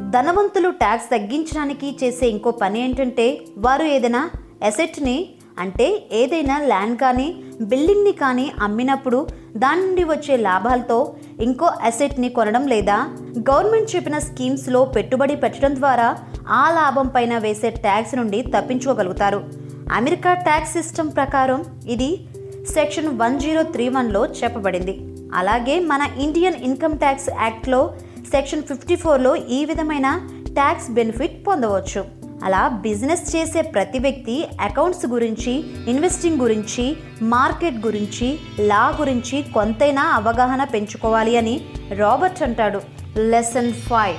ధనవంతులు 0.09 0.69
ట్యాక్స్ 0.69 1.09
తగ్గించడానికి 1.09 1.97
చేసే 2.03 2.27
ఇంకో 2.27 2.51
పని 2.51 2.79
ఏంటంటే 2.81 3.41
వారు 3.57 3.83
ఏదైనా 3.83 4.29
ఎసెట్ని 4.63 5.17
అంటే 5.59 5.87
ఏదైనా 6.11 6.57
ల్యాండ్ 6.59 6.97
కానీ 6.99 7.27
బిల్డింగ్ని 7.61 8.11
కానీ 8.11 8.51
అమ్మినప్పుడు 8.61 9.27
దాని 9.57 9.81
నుండి 9.81 10.03
వచ్చే 10.03 10.37
లాభాలతో 10.37 11.15
ఇంకో 11.41 11.65
అసెట్ని 11.65 12.29
కొనడం 12.29 12.67
లేదా 12.67 12.97
గవర్నమెంట్ 13.49 13.95
చెప్పిన 13.95 14.19
స్కీమ్స్లో 14.19 14.85
పెట్టుబడి 14.85 15.35
పెట్టడం 15.35 15.75
ద్వారా 15.75 16.07
ఆ 16.49 16.63
లాభం 16.71 17.07
పైన 17.07 17.37
వేసే 17.37 17.69
ట్యాక్స్ 17.69 18.15
నుండి 18.15 18.41
తప్పించుకోగలుగుతారు. 18.55 19.60
అమెరికా 19.91 20.33
ట్యాక్స్ 20.33 20.73
సిస్టమ్ 20.73 21.11
ప్రకారం 21.15 21.65
ఇది 21.87 22.27
సెక్షన్ 22.73 23.19
వన్ 23.19 23.39
జీరో 23.39 23.63
త్రీ 23.63 23.89
వన్లో 23.89 24.25
చెప్పబడింది. 24.25 25.01
అలాగే 25.33 25.79
మన 25.79 26.09
ఇండియన్ 26.19 26.55
ఇన్కమ్ 26.55 26.97
ట్యాక్స్ 26.97 27.29
యాక్ట్లో 27.29 27.93
సెక్షన్ 28.31 28.63
ఫిఫ్టీ 28.63 28.95
ఫోర్లో 28.95 29.35
ఈ 29.35 29.65
విధమైన 29.65 30.27
ట్యాక్స్ 30.53 30.91
బెనిఫిట్ 30.91 31.47
పొందవచ్చు. 31.47 32.05
అలా 32.43 32.67
బిజినెస్ 32.67 33.35
చేసే 33.35 33.61
ప్రతి 33.61 33.99
వ్యక్తి 33.99 34.47
అకౌంట్స్ 34.61 35.05
గురించి 35.05 35.63
ఇన్వెస్టింగ్ 35.89 36.39
గురించి 36.39 36.97
మార్కెట్ 37.21 37.85
గురించి 37.85 38.39
లా 38.59 38.97
గురించి 38.99 39.45
కొంతైనా 39.53 40.01
అవగాహన 40.01 40.63
పెంచుకోవాలి 40.63 41.37
అని 41.37 41.61
రాబర్ట్ 41.95 42.43
అంటాడు. 42.43 42.81
Lesson 43.19 43.73
five. 43.73 44.17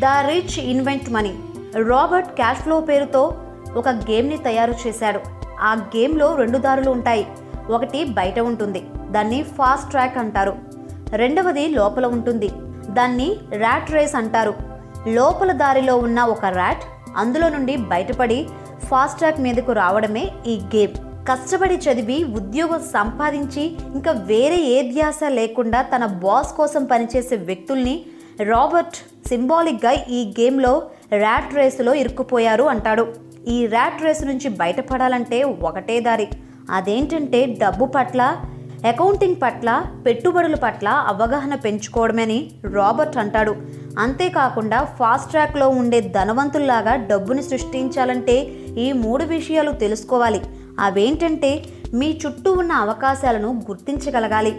The 0.00 0.04
rich 0.04 0.58
invent 0.58 1.10
money. 1.10 1.34
Robert 1.88 2.28
cash 2.28 2.58
flow 2.58 2.80
పేరుతో 2.80 3.34
ఒక 3.76 3.88
గేమ్ని 3.88 4.38
తయారు 4.38 4.74
చేశాడు. 4.86 5.20
ఆ 5.60 5.74
గేమ్లో 5.74 6.34
రెండు 6.34 6.58
దారులు 6.58 6.90
ఉంటాయి. 6.90 7.26
ఒకటి 7.70 8.04
బయట 8.04 8.38
ఉంటుంది. 8.38 8.86
దాన్ని 9.10 9.42
ఫాస్ట్ 9.42 9.90
ట్రాక్ 9.90 10.18
అంటారు. 10.18 10.54
రెండవది 11.10 11.68
లోపల 11.68 12.06
ఉంటుంది. 12.06 12.50
దాన్ని 12.90 13.36
ర్యాట్ 13.50 13.90
రేస్ 13.90 14.14
అంటారు. 14.14 14.54
లోపల 15.08 15.52
దారిలో 15.52 15.96
ఉన్న 15.96 16.22
ఒక 16.22 16.44
ర్యాట్ 16.44 16.82
అందులో 17.16 17.48
నుండి 17.48 17.76
బయటపడి 17.76 18.48
ఫాస్ట్ 18.88 19.18
ట్రాక్ 19.18 19.40
మీదకు 19.40 19.72
రావడమే 19.72 20.30
ఈ 20.46 20.60
గేమ్. 20.76 20.92
కష్టపడి 21.28 21.74
చదివి 21.74 22.24
ఉద్యోగం 22.24 22.80
సంపాదించి 22.80 23.76
ఇంకా 23.94 24.12
వేరే 24.12 24.56
ఏ 24.56 24.92
ధ్యాస 24.92 25.20
లేకుండా 25.28 25.82
తన 25.82 26.06
బాస్ 26.06 26.52
కోసం 26.52 26.84
పనిచేసే 26.84 27.36
వ్యక్తుల్ని 27.36 28.06
రాబర్ట్ 28.42 29.28
సింబాలిక్గా 29.28 29.92
ఈ 29.92 30.34
గేమ్లో 30.40 30.82
ర్యాట్ 31.12 31.54
రేసులో 31.54 31.94
ఇరుక్కుపోయారు 31.94 32.64
అంటాడు. 32.64 33.31
ఈ 33.48 33.66
ర్యాట్ 33.66 34.02
రేసు 34.02 34.24
నుంచి 34.24 34.48
బయటపడాలంటే 34.48 35.42
ఒకటే 35.42 36.00
దారి. 36.00 36.28
అదేంటంటే 36.70 37.46
డబ్బు 37.46 37.84
పట్ల 37.86 38.36
అకౌంటింగ్ 38.86 39.34
పట్ల 39.42 39.84
పెట్టుబడుల 40.06 40.54
పట్ల 40.54 40.88
అవగాహన 40.88 41.54
పెంచుకోవడమని 41.54 42.50
రాబర్ట్ 42.72 43.16
అంటాడు. 43.16 43.56
అంతేకాకుండా 43.98 44.84
ఫాస్ట్ 44.84 45.30
ట్రాక్లో 45.30 45.68
ఉండే 45.68 46.00
ధనవంతుల్లాగా 46.00 46.96
డబ్బుని 46.96 47.42
సృష్టించాలంటే 47.42 48.42
ఈ 48.78 48.92
మూడు 48.92 49.24
విషయాలు 49.24 49.70
తెలుసుకోవాలి. 49.70 50.40
అవేంటంటే 50.80 51.64
మీ 51.94 52.20
చుట్టూ 52.26 52.52
ఉన్న 52.52 52.72
అవకాశాలను 52.72 53.62
గుర్తించగలగాలి. 53.68 54.50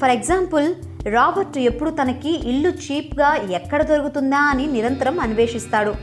ఫర్ 0.00 0.10
ఎగ్జాంపుల్ 0.10 0.74
రాబర్ట్ 1.08 1.58
ఎప్పుడు 1.58 1.90
తనకి 1.90 2.48
ఇల్లు 2.48 2.68
చీప్గా 2.68 3.36
ఎక్కడ 3.50 3.82
దొరుకుతుందా 3.82 4.38
అని 4.38 4.66
నిరంతరం 4.66 5.20
అన్వేషిస్తాడు. 5.20 5.94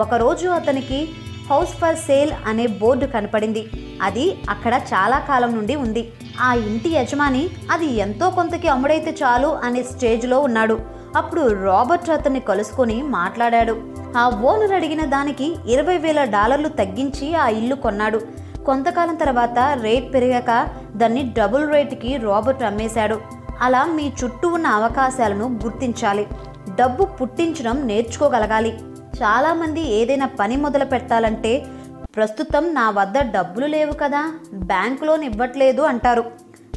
ఒకరోజు 0.00 0.48
అతనికి 0.48 1.08
హౌస్ 1.50 1.68
ఫర్ 1.68 1.96
సేల్ 1.96 2.32
అనే 2.46 2.66
బోర్డు 2.66 3.06
కనపడింది. 3.06 3.70
అది 4.02 4.38
అక్కడ 4.50 4.74
చాలా 4.74 5.18
కాలం 5.18 5.54
నుండి 5.56 5.76
ఉంది. 5.76 6.12
ఆ 6.40 6.54
ఇంటి 6.54 6.90
యజమాని 6.90 7.48
అది 7.70 7.86
ఎంతో 7.86 8.30
కొంతకి 8.30 8.68
అమ్ముడైతే 8.68 9.10
చాలు 9.22 9.48
అనే 9.48 9.82
స్టేజ్లో 9.82 10.40
ఉన్నాడు. 10.40 10.80
అప్పుడు 11.16 11.64
రాబర్ట్ 11.64 12.10
అతన్ని 12.10 12.40
కలుసుకొని 12.40 13.02
మాట్లాడాడు. 13.02 13.80
ఆ 14.16 14.28
ఓనర్ 14.28 14.72
అడిగిన 14.72 15.04
దానికి 15.04 15.56
ఇరవై 15.68 15.98
వేల 15.98 16.24
డాలర్లు 16.24 16.68
తగ్గించి 16.68 17.34
ఆ 17.34 17.48
ఇల్లు 17.48 17.74
కొన్నాడు. 17.74 18.20
కొంతకాలం 18.66 19.14
తర్వాత 19.14 19.78
రేట్ 19.82 20.14
పెరిగాక 20.14 20.68
దాన్ని 20.96 21.34
డబుల్ 21.38 21.70
రేట్కి 21.70 22.16
రాబర్ట్ 22.16 22.62
అమ్మేశాడు. 22.62 23.20
అలా 23.60 23.84
మీ 23.84 24.12
చుట్టూ 24.24 24.48
ఉన్న 24.48 24.66
అవకాశాలను 24.66 25.58
గుర్తించాలి. 25.64 26.26
డబ్బు 26.74 27.04
పుట్టించడం 27.04 27.86
నేర్చుకోగలగాలి. 27.86 28.78
చాలామంది 29.20 29.82
ఏదైనా 29.98 30.26
పని 30.40 30.56
మొదలు 30.64 30.86
పెట్టాలంటే 30.92 31.52
ప్రస్తుతం 32.16 32.64
నా 32.78 32.84
వద్ద 32.98 33.18
డబ్బులు 33.34 33.66
లేవు 33.74 33.94
కదా 34.02 34.22
బ్యాంక్ 34.70 35.02
లోన్ 35.06 35.24
ఇవ్వట్లేదు 35.28 35.82
అంటారు. 35.90 36.24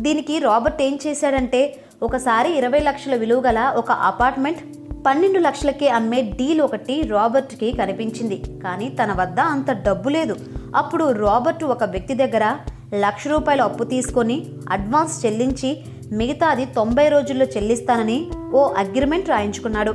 దీనికి 0.05 0.35
రాబర్ట్ 0.47 0.81
ఏం 0.87 0.95
చేశాడంటే 1.05 1.61
ఒకసారి 2.07 2.49
ఇరవై 2.59 2.81
లక్షల 2.87 3.15
విలువ 3.21 3.41
గల 3.47 3.59
ఒక 3.81 3.91
అపార్ట్మెంట్ 4.09 4.61
పన్నెండు 5.05 5.39
లక్షలకే 5.45 5.87
అమ్మే 5.97 6.19
డీల్ 6.39 6.61
ఒకటి 6.65 6.95
రాబర్ట్కి 7.15 7.69
కనిపించింది. 7.79 8.37
కానీ 8.63 8.87
తన 8.99 9.11
వద్ద 9.21 9.39
అంత 9.55 9.71
డబ్బు 9.87 10.09
లేదు. 10.17 10.35
అప్పుడు 10.81 11.05
రాబర్ట్ 11.25 11.63
ఒక 11.75 11.83
వ్యక్తి 11.93 12.15
దగ్గర 12.23 12.45
లక్ష 13.05 13.27
రూపాయలు 13.33 13.63
అప్పు 13.69 13.83
తీసుకొని 13.93 14.37
అడ్వాన్స్ 14.75 15.15
చెల్లించి 15.25 15.71
మిగతాది 16.19 16.65
తొంభై 16.77 17.05
రోజుల్లో 17.13 17.45
చెల్లిస్తానని 17.55 18.17
ఓ 18.57 18.63
అగ్రిమెంట్ 18.83 19.31
రాయించుకున్నాడు. 19.33 19.93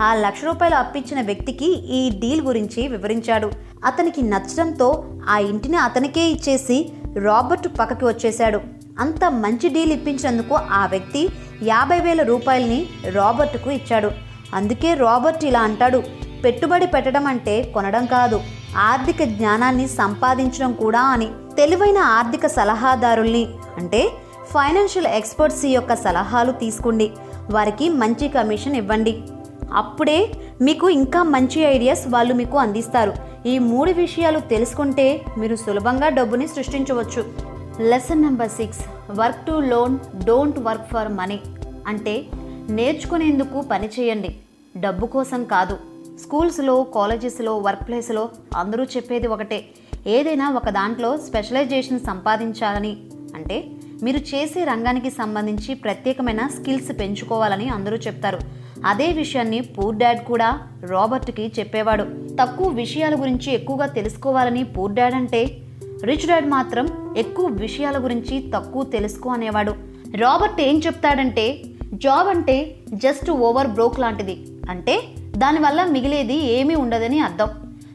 ఆ 0.00 0.14
లక్ష 0.14 0.44
రూపాయలు 0.44 0.74
అప్పించిన 0.74 1.20
వ్యక్తికి 1.20 1.72
ఈ 1.74 2.10
డీల్ 2.20 2.42
గురించి 2.42 2.88
వివరించాడు. 2.88 3.50
అతనికి 3.84 4.22
నచ్చడంతో 4.22 5.04
ఆ 5.28 5.38
ఇంటిని 5.38 5.76
అతనికే 5.76 6.20
ఇచ్చేసి 6.20 6.92
రాబర్ట్ 7.24 7.68
పక్కకి 7.78 8.04
వచ్చేశాడు. 8.04 8.60
అంత 8.98 9.24
మంచి 9.24 9.68
డీల్ 9.68 9.92
ఇప్పించినందుకు 9.92 10.54
ఆ 10.54 10.86
వ్యక్తి 10.86 11.28
యాభై 11.62 12.00
వేల 12.00 12.22
రూపాయలని 12.22 12.86
రాబర్ట్కు 13.10 13.70
ఇచ్చాడు. 13.70 14.10
అందుకే 14.54 14.94
రాబర్ట్ 14.94 15.44
ఇలా 15.44 15.60
అంటాడు 15.60 16.02
పెట్టుబడి 16.44 16.86
పెట్టడం 16.86 17.26
అంటే 17.26 17.62
కొనడం 17.62 18.06
కాదు 18.06 18.40
ఆర్థిక 18.76 19.22
జ్ఞానాన్ని 19.22 19.88
సంపాదించడం 19.88 20.72
కూడా 20.72 21.00
అని. 21.00 21.28
తెలివైన 21.56 21.98
ఆర్థిక 21.98 22.46
సలహాదారుల్ని 22.46 23.48
అంటే 23.76 24.10
ఫైనాన్షియల్ 24.50 25.06
ఎక్స్పర్ట్స్ 25.06 25.64
యొక్క 25.64 25.94
సలహాలు 25.94 26.52
తీసుకోండి. 26.52 27.10
వారికి 27.50 27.88
మంచి 27.88 28.28
కమిషన్ 28.28 28.76
ఇవ్వండి. 28.76 29.22
అప్పుడే 29.72 30.32
మీకు 30.60 30.90
ఇంకా 30.90 31.22
మంచి 31.22 31.60
ఐడియాస్ 31.62 32.08
వాళ్ళు 32.08 32.34
మీకు 32.34 32.58
అందిస్తారు. 32.58 33.12
ఈ 33.46 33.58
మూడు 33.58 33.90
విషయాలు 33.90 34.38
తెలుసుకుంటే 34.38 35.24
మీరు 35.38 35.56
సులభంగా 35.56 36.08
డబ్బుని 36.08 36.48
సృష్టించవచ్చు. 36.48 37.48
Lesson 37.80 38.22
number 38.22 38.50
six 38.50 38.80
work 39.10 39.46
to 39.46 39.52
learn 39.52 40.24
don't 40.24 40.58
work 40.58 40.86
for 40.92 41.08
money 41.08 41.40
అంటే 41.86 42.24
నేర్చుకునేందుకు 42.70 43.60
పని 43.60 43.90
చేయండి. 44.00 44.36
డబ్బు 44.76 45.06
కోసం 45.06 45.44
కాదు. 45.44 45.78
స్కూల్స్లో 46.22 46.82
కాలేజెస్లో 46.82 47.58
వర్క్ 47.58 47.88
ప్లేస్లో 47.88 48.28
అందరూ 48.56 48.84
చెప్పేది 48.84 49.26
ఒకటే. 49.26 49.64
ఏదైనా 50.06 50.50
ఒక 50.50 50.68
దాంట్లో 50.68 51.16
స్పెషలైజేషన్ 51.16 52.00
సంపాదించాలని. 52.00 52.96
అంటే 53.34 53.66
మీరు 54.02 54.16
చేసే 54.16 54.64
రంగానికి 54.64 55.10
సంబంధించి 55.10 55.74
ప్రత్యేకమైన 55.74 56.46
స్కిల్స్ 56.46 57.00
పెంచుకోవాలని 57.00 57.68
అందరూ 57.68 57.96
చెప్తారు. 57.96 58.38
అదే 58.86 59.12
విషయాన్ని 59.12 59.60
పూర్ 59.60 59.96
డాడ్ 59.96 60.24
కూడా 60.24 60.58
రాబర్ట్కి 60.90 61.52
చెప్పేవాడు. 61.58 62.04
తక్కువ 62.40 62.68
విషయాల 62.68 63.20
గురించి 63.20 63.54
ఎక్కువగా 63.54 63.86
తెలుసుకోవాలని 63.86 64.64
పూర్ 64.64 64.92
డాడ్ 64.92 65.14
అంటే 65.14 65.56
రిచ్ 66.04 66.28
డాడ్ 66.28 66.46
మాత్రం 66.46 67.14
ఎక్కువ 67.16 67.46
విషయాల 67.46 68.04
గురించి 68.04 68.50
తక్కువ 68.54 68.82
తెలుసుకో 68.82 69.30
అనేవాడు. 69.30 69.74
రాబర్ట్ 70.16 70.60
ఏం 70.60 70.78
చెప్తాడంటే 70.78 71.60
జాబ్ 71.94 72.28
అంటే 72.28 72.74
జస్ట్ 72.94 73.30
ఓవర్ 73.30 73.66
బ్రోక్ 73.66 74.00
లాంటిది. 74.00 74.46
అంటే 74.70 75.02
దానివల్ల 75.36 75.84
మిగిలేది 75.84 76.52
ఏమీ 76.52 76.74
ఉండదని 76.74 77.20
అర్థం. 77.20 77.48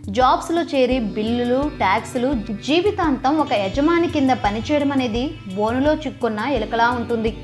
జాబ్స్లో 0.09 0.61
చేరి 0.61 0.99
బిల్లులు 0.99 1.69
ట్యాక్సులు 1.77 2.33
జీవితాంతం 2.51 3.37
ఒక 3.37 3.53
యజమాని 3.53 4.07
కింద 4.07 4.29
పనిచేయడం 4.29 4.91
అనేది 4.91 5.31
బోనులో 5.55 5.93
చిక్కున్న 5.93 6.39
ఎలుకలా 6.39 6.89
ఉంటుంది. 6.89 7.37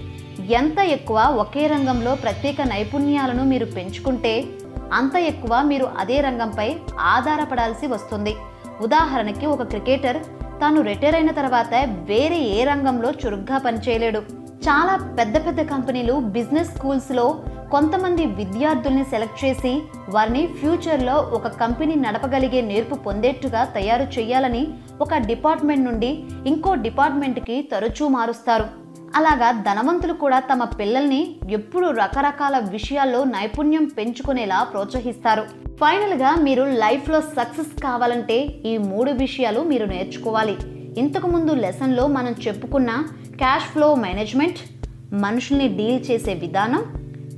ఎంత 0.47 0.79
ఎక్కువ 0.79 1.19
ఒకే 1.19 1.67
రంగంలో 1.67 2.15
ప్రత్యేక 2.15 2.61
నైపుణ్యాలను 2.61 3.43
మీరు 3.43 3.65
పెంచుకుంటే 3.65 4.45
అంత 4.93 5.15
ఎక్కువ 5.15 5.61
మీరు 5.61 5.85
అదే 5.97 6.21
రంగంపై 6.21 6.75
ఆధారపడాల్సి 6.99 7.87
వస్తుంది. 7.87 8.35
ఉదాహరణకి 8.81 9.45
ఒక 9.45 9.63
క్రికెటర్ 9.63 10.17
తాను 10.61 10.81
రిటైర్ 10.81 11.15
అయిన 11.15 11.31
తర్వాత 11.31 11.73
వేరే 11.89 12.39
ఏ 12.39 12.63
రంగంలో 12.63 13.11
చురుగ్గా 13.11 13.57
పనిచేయలేడు. 13.57 14.19
చాలా 14.67 15.15
పెద్ద 15.17 15.45
పెద్ద 15.45 15.61
కంపెనీలు 15.61 16.13
బిజినెస్ 16.13 16.75
స్కూల్స్లో 16.75 17.43
కొంతమంది 17.71 18.25
విద్యార్థుల్ని 18.25 19.03
సెలెక్ట్ 19.03 19.45
చేసి 19.45 19.81
వారిని 20.09 20.47
ఫ్యూచర్లో 20.47 21.13
ఒక 21.13 21.47
కంపెనీ 21.47 21.95
నడపగలిగే 21.95 22.61
నేర్పు 22.61 22.95
పొందేట్టుగా 22.95 23.63
తయారు 23.63 24.19
చేయాలని 24.19 24.67
ఒక 25.01 25.17
డిపార్ట్మెంట్ 25.17 25.85
నుండి 25.85 26.23
ఇంకో 26.45 26.75
డిపార్ట్మెంట్కి 26.75 27.69
తరచూ 27.71 28.07
మారుస్తారు. 28.07 28.88
అలాగా 29.15 29.51
ధనవంతులు 29.51 30.13
కూడా 30.13 30.39
తమ 30.39 30.63
పిల్లల్ని 30.63 31.35
ఎప్పుడు 31.49 31.87
రకరకాల 31.87 32.59
విషయాల్లో 32.59 33.23
నైపుణ్యం 33.23 33.85
పెంచుకునేలా 33.85 34.63
ప్రోత్సహిస్తారు. 34.63 35.41
ఫైనల్గా 35.67 36.35
మీరు 36.35 36.63
లైఫ్లో 36.63 37.21
సక్సెస్ 37.21 37.81
కావాలంటే 37.81 38.39
ఈ 38.41 38.77
మూడు 38.77 39.11
విషయాలు 39.11 39.59
మీరు 39.59 39.85
నేర్చుకోవాలి. 39.85 40.57
ఇంతకుముందు 40.97 41.51
లెసన్లో 41.51 42.07
మనం 42.07 42.35
చెప్పుకున్న 42.47 43.03
క్యాష్ 43.37 43.63
ఫ్లో 43.63 43.95
మేనేజ్మెంట్ 43.95 44.57
మనుషుల్ని 45.13 45.67
డీల్ 45.67 46.11
చేసే 46.11 46.33
విధానం 46.33 46.83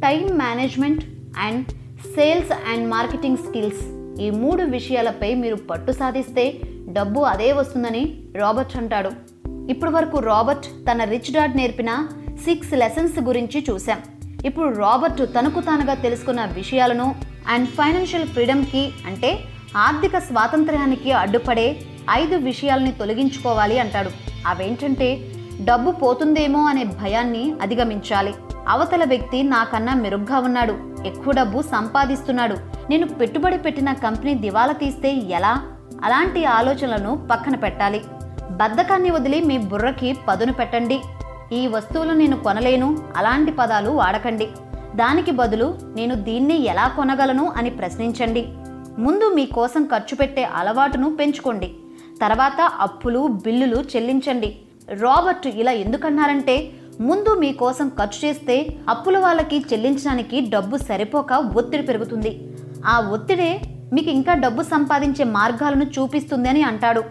time 0.03 0.27
management 0.27 1.05
and 1.39 1.65
sales 2.15 2.51
and 2.51 2.89
marketing 2.89 3.37
skills 3.37 4.01
ఈ 4.21 4.29
మూడు 4.29 4.63
విషయాలపై 4.63 5.35
మీరు 5.35 5.55
పట్టు 5.55 5.91
సాధిస్తే 5.91 6.61
డబ్బు 6.89 7.19
అదే 7.19 7.51
వస్తుందని 7.51 8.23
రాబర్ట్ 8.35 8.77
అంటాడు. 8.77 9.30
ఇప్పటి 9.71 9.91
వరకు 9.91 10.17
రాబర్ట్ 10.19 10.65
తన 10.87 11.03
రిచ్ 11.03 11.31
డాడ్ 11.33 11.57
నేర్పిన 11.57 11.91
సిక్స్ 12.45 12.71
లెసన్స్ 12.73 13.19
గురించి 13.19 13.65
చూశాం. 13.69 13.99
ఇప్పుడు 14.45 14.69
రాబర్ట్ 14.75 15.21
తనకు 15.39 15.59
తానుగా 15.59 15.93
తెలుసుకున్న 15.93 16.45
విషయాలను 16.45 17.15
అండ్ 17.47 17.67
ఫైనాన్షియల్ 17.67 18.27
ఫ్రీడమ్కి 18.27 18.83
అంటే 19.07 19.29
ఆర్థిక 19.77 20.17
స్వాతంత్ర్యానికి 20.17 21.11
అడ్డుపడే 21.11 21.67
ఐదు 22.11 22.35
విషయాల్ని 22.35 22.91
తొలగించుకోవాలి 22.91 23.79
అంటాడు. 23.79 24.11
అవేంటంటే 24.47 25.09
డబ్బు 25.63 25.91
పోతుందేమో 25.91 26.61
అనే 26.65 26.83
భయాన్ని 26.83 27.43
అధిగమించాలి. 27.61 28.33
అవతల 28.67 29.03
వ్యక్తి 29.03 29.43
నాకన్నా 29.43 29.93
మెరుగ్గా 30.05 30.39
ఉన్నాడు 30.39 30.75
ఎక్కువ 31.05 31.33
డబ్బు 31.33 31.61
సంపాదిస్తున్నాడు 31.61 32.57
నేను 32.89 33.07
పెట్టుబడి 33.19 33.57
పెట్టిన 33.57 33.91
కంపెనీ 34.05 34.33
దివాలా 34.45 34.73
తీస్తే 34.73 35.11
ఎలా? 35.37 35.53
అలాంటి 36.03 36.41
ఆలోచనలను 36.45 37.27
పక్కన 37.31 37.55
పెట్టాలి. 37.55 38.01
బద్ధకాన్ని 38.59 39.11
వదిలి 39.11 39.41
మీ 39.41 39.57
బుర్రకి 39.57 40.17
పదును 40.27 40.53
పెట్టండి. 40.53 41.01
ఈ 41.53 41.67
వస్తువులు 41.67 42.13
నేను 42.13 42.43
కొనలేను 42.43 42.97
అలాంటి 43.17 43.51
పదాలు 43.51 43.89
వాడకండి. 43.89 44.47
దానికి 44.95 45.31
బదులు 45.31 45.77
నేను 45.95 46.15
దీన్ని 46.15 46.65
ఎలా 46.65 46.87
కొనగలను 46.87 47.51
అని 47.57 47.69
ప్రశ్నించండి. 47.69 48.47
ముందు 48.99 49.33
మీకోసం 49.33 49.83
ఖర్చు 49.85 50.15
పెట్టే 50.15 50.43
అలవాటును 50.43 51.15
పెంచుకోండి. 51.15 51.73
తర్వాత 52.21 52.69
అప్పులు 52.79 53.27
బిల్లులు 53.27 53.83
చెల్లించండి. 53.95 54.57
రాబర్ట్ 54.89 55.47
ఇలా 55.47 55.71
ఎందుకన్నారంటే 55.71 56.69
ముందు 56.99 57.39
మీకోసం 57.39 57.89
ఖర్చు 57.89 58.27
చేస్తే 58.27 58.55
అప్పుల 58.89 59.17
వాళ్ళకి 59.17 59.65
చెల్లించడానికి 59.73 60.41
డబ్బు 60.41 60.77
సరిపోక 60.77 61.33
ఒత్తిడి 61.33 61.83
పెరుగుతుంది. 61.83 62.53
ఆ 62.85 62.99
ఒత్తిడే 62.99 63.61
మీకు 63.93 64.09
ఇంకా 64.09 64.33
డబ్బు 64.33 64.63
సంపాదించే 64.63 65.23
మార్గాలను 65.23 65.83
చూపిస్తుంది 65.83 66.49
అని 66.49 66.63
అంటాడు. 66.63 67.03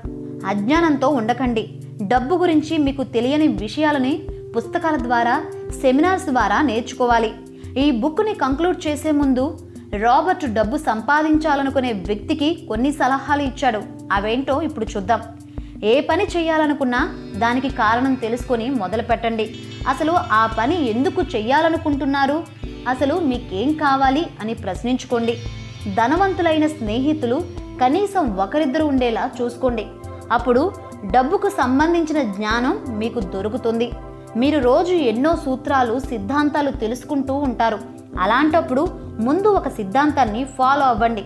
అజ్ఞానంతో 0.47 1.09
ఉండకండి. 1.09 1.70
డబ్బు 2.02 2.35
గురించి 2.35 2.78
మీకు 2.78 3.04
తెలియని 3.04 3.49
విషయాలని 3.49 4.23
పుస్తకాల 4.56 4.97
ద్వారా 4.97 5.44
సెమినార్స్ 5.82 6.26
ద్వారా 6.26 6.62
నేర్చుకోవాలి. 6.62 7.32
ఈ 7.78 7.90
బుక్ని 7.90 8.35
కంక్లూడ్ 8.35 8.87
చేసే 8.87 9.11
ముందు 9.11 9.59
రాబర్ట్ 10.00 10.47
డబ్బు 10.47 10.76
సంపాదించాలనుకునే 10.76 11.92
వ్యక్తికి 11.92 12.54
కొన్ని 12.68 12.92
సలహాలు 12.92 13.42
ఇచ్చాడు. 13.42 13.82
అవేంటో 14.12 14.62
ఇప్పుడు 14.62 14.87
చూద్దాం. 14.97 15.20
ఏ 15.85 16.00
పని 16.00 16.25
చేయాలనుకున్నా 16.25 17.14
దానికి 17.37 17.68
కారణం 17.68 18.14
తెలుసుకొని 18.14 18.70
మొదలు 18.70 19.02
పెట్టండి. 19.02 19.54
అసలు 19.88 20.12
ఆ 20.12 20.47
పని 20.59 20.90
ఎందుకు 20.90 21.23
చెయ్యాలనుకుంటున్నారు? 21.23 22.44
అసలు 22.88 23.14
మీకేం 23.14 23.73
కావాలి 23.73 24.26
అని 24.40 24.54
ప్రశ్నించుకోండి. 24.54 25.38
ధనవంతులైన 25.94 26.66
స్నేహితులు 26.66 27.42
కనీసం 27.80 28.37
ఒకరిద్దరు 28.37 28.85
ఉండేలా 28.85 29.30
చూసుకోండి. 29.42 29.87
అప్పుడు 30.32 30.72
డబ్బుకు 31.10 31.49
సంబంధించిన 31.49 32.22
జ్ఞానం 32.22 32.84
మీకు 32.88 33.20
దొరుకుతుంది. 33.20 33.90
మీరు 34.37 34.58
రోజు 34.58 34.92
ఎన్నో 34.92 35.37
సూత్రాలు 35.37 35.99
సిద్ధాంతాలు 35.99 36.70
తెలుసుకుంటూ 36.70 37.34
ఉంటారు. 37.34 37.78
అలాంటప్పుడు 38.20 38.88
ముందు 39.20 39.49
ఒక 39.49 39.68
సిద్ధాంతాన్ని 39.68 40.44
ఫాలో 40.44 40.83
అవ్వండి. 40.83 41.24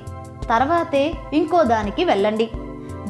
తర్వాతే 0.49 1.13
ఇంకో 1.33 1.63
దానికి 1.63 2.05
వెళ్ళండి. 2.05 2.51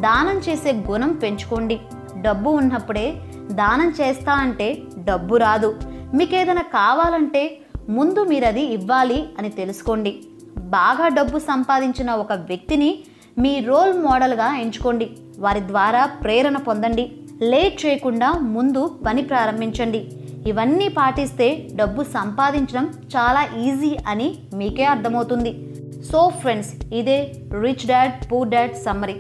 దానం 0.01 0.39
చేసే 0.39 0.73
గుణం 0.73 1.13
పెంచుకోండి. 1.13 1.81
డబ్బు 2.21 2.51
ఉన్నప్పుడే 2.51 3.15
దానం 3.51 3.95
చేస్తా 4.01 4.33
అంటే 4.33 4.83
డబ్బు 5.05 5.37
రాదు. 5.37 5.77
మీకేదైనా 6.15 6.63
కావాలంటే 6.63 7.61
ముందు 7.89 8.25
మీరది 8.25 8.63
ఇవ్వాలి 8.63 9.29
అని 9.39 9.49
తెలుసుకోండి. 9.49 10.21
బాగా 10.59 11.09
డబ్బు 11.09 11.39
సంపాదించిన 11.39 12.11
ఒక 12.11 12.33
వ్యక్తిని 12.33 12.99
మీ 13.39 13.61
రోల్ 13.61 13.99
మోడల్గా 13.99 14.57
ఎంచుకోండి. 14.57 15.11
వారి 15.39 15.61
ద్వారా 15.61 16.07
ప్రేరణ 16.07 16.57
పొందండి. 16.57 17.13
లేట్ 17.43 17.87
చేయకుండా 17.87 18.33
ముందు 18.33 18.99
పని 19.07 19.23
ప్రారంభించండి. 19.23 20.11
ఇవన్నీ 20.47 20.89
పాటిస్తే 20.89 21.69
డబ్బు 21.75 22.03
సంపాదించడం 22.03 22.93
చాలా 23.17 23.49
ఈజీ 23.59 23.97
అని 24.09 24.35
మీకే 24.55 24.85
అర్థమవుతుంది. 24.85 25.53
సో 26.13 26.29
ఫ్రెండ్స్ 26.29 26.95
ఇదే 26.95 27.35
rich 27.63 27.87
dad 27.87 28.33
poor 28.33 28.49
dad 28.49 28.77
summary. 28.77 29.17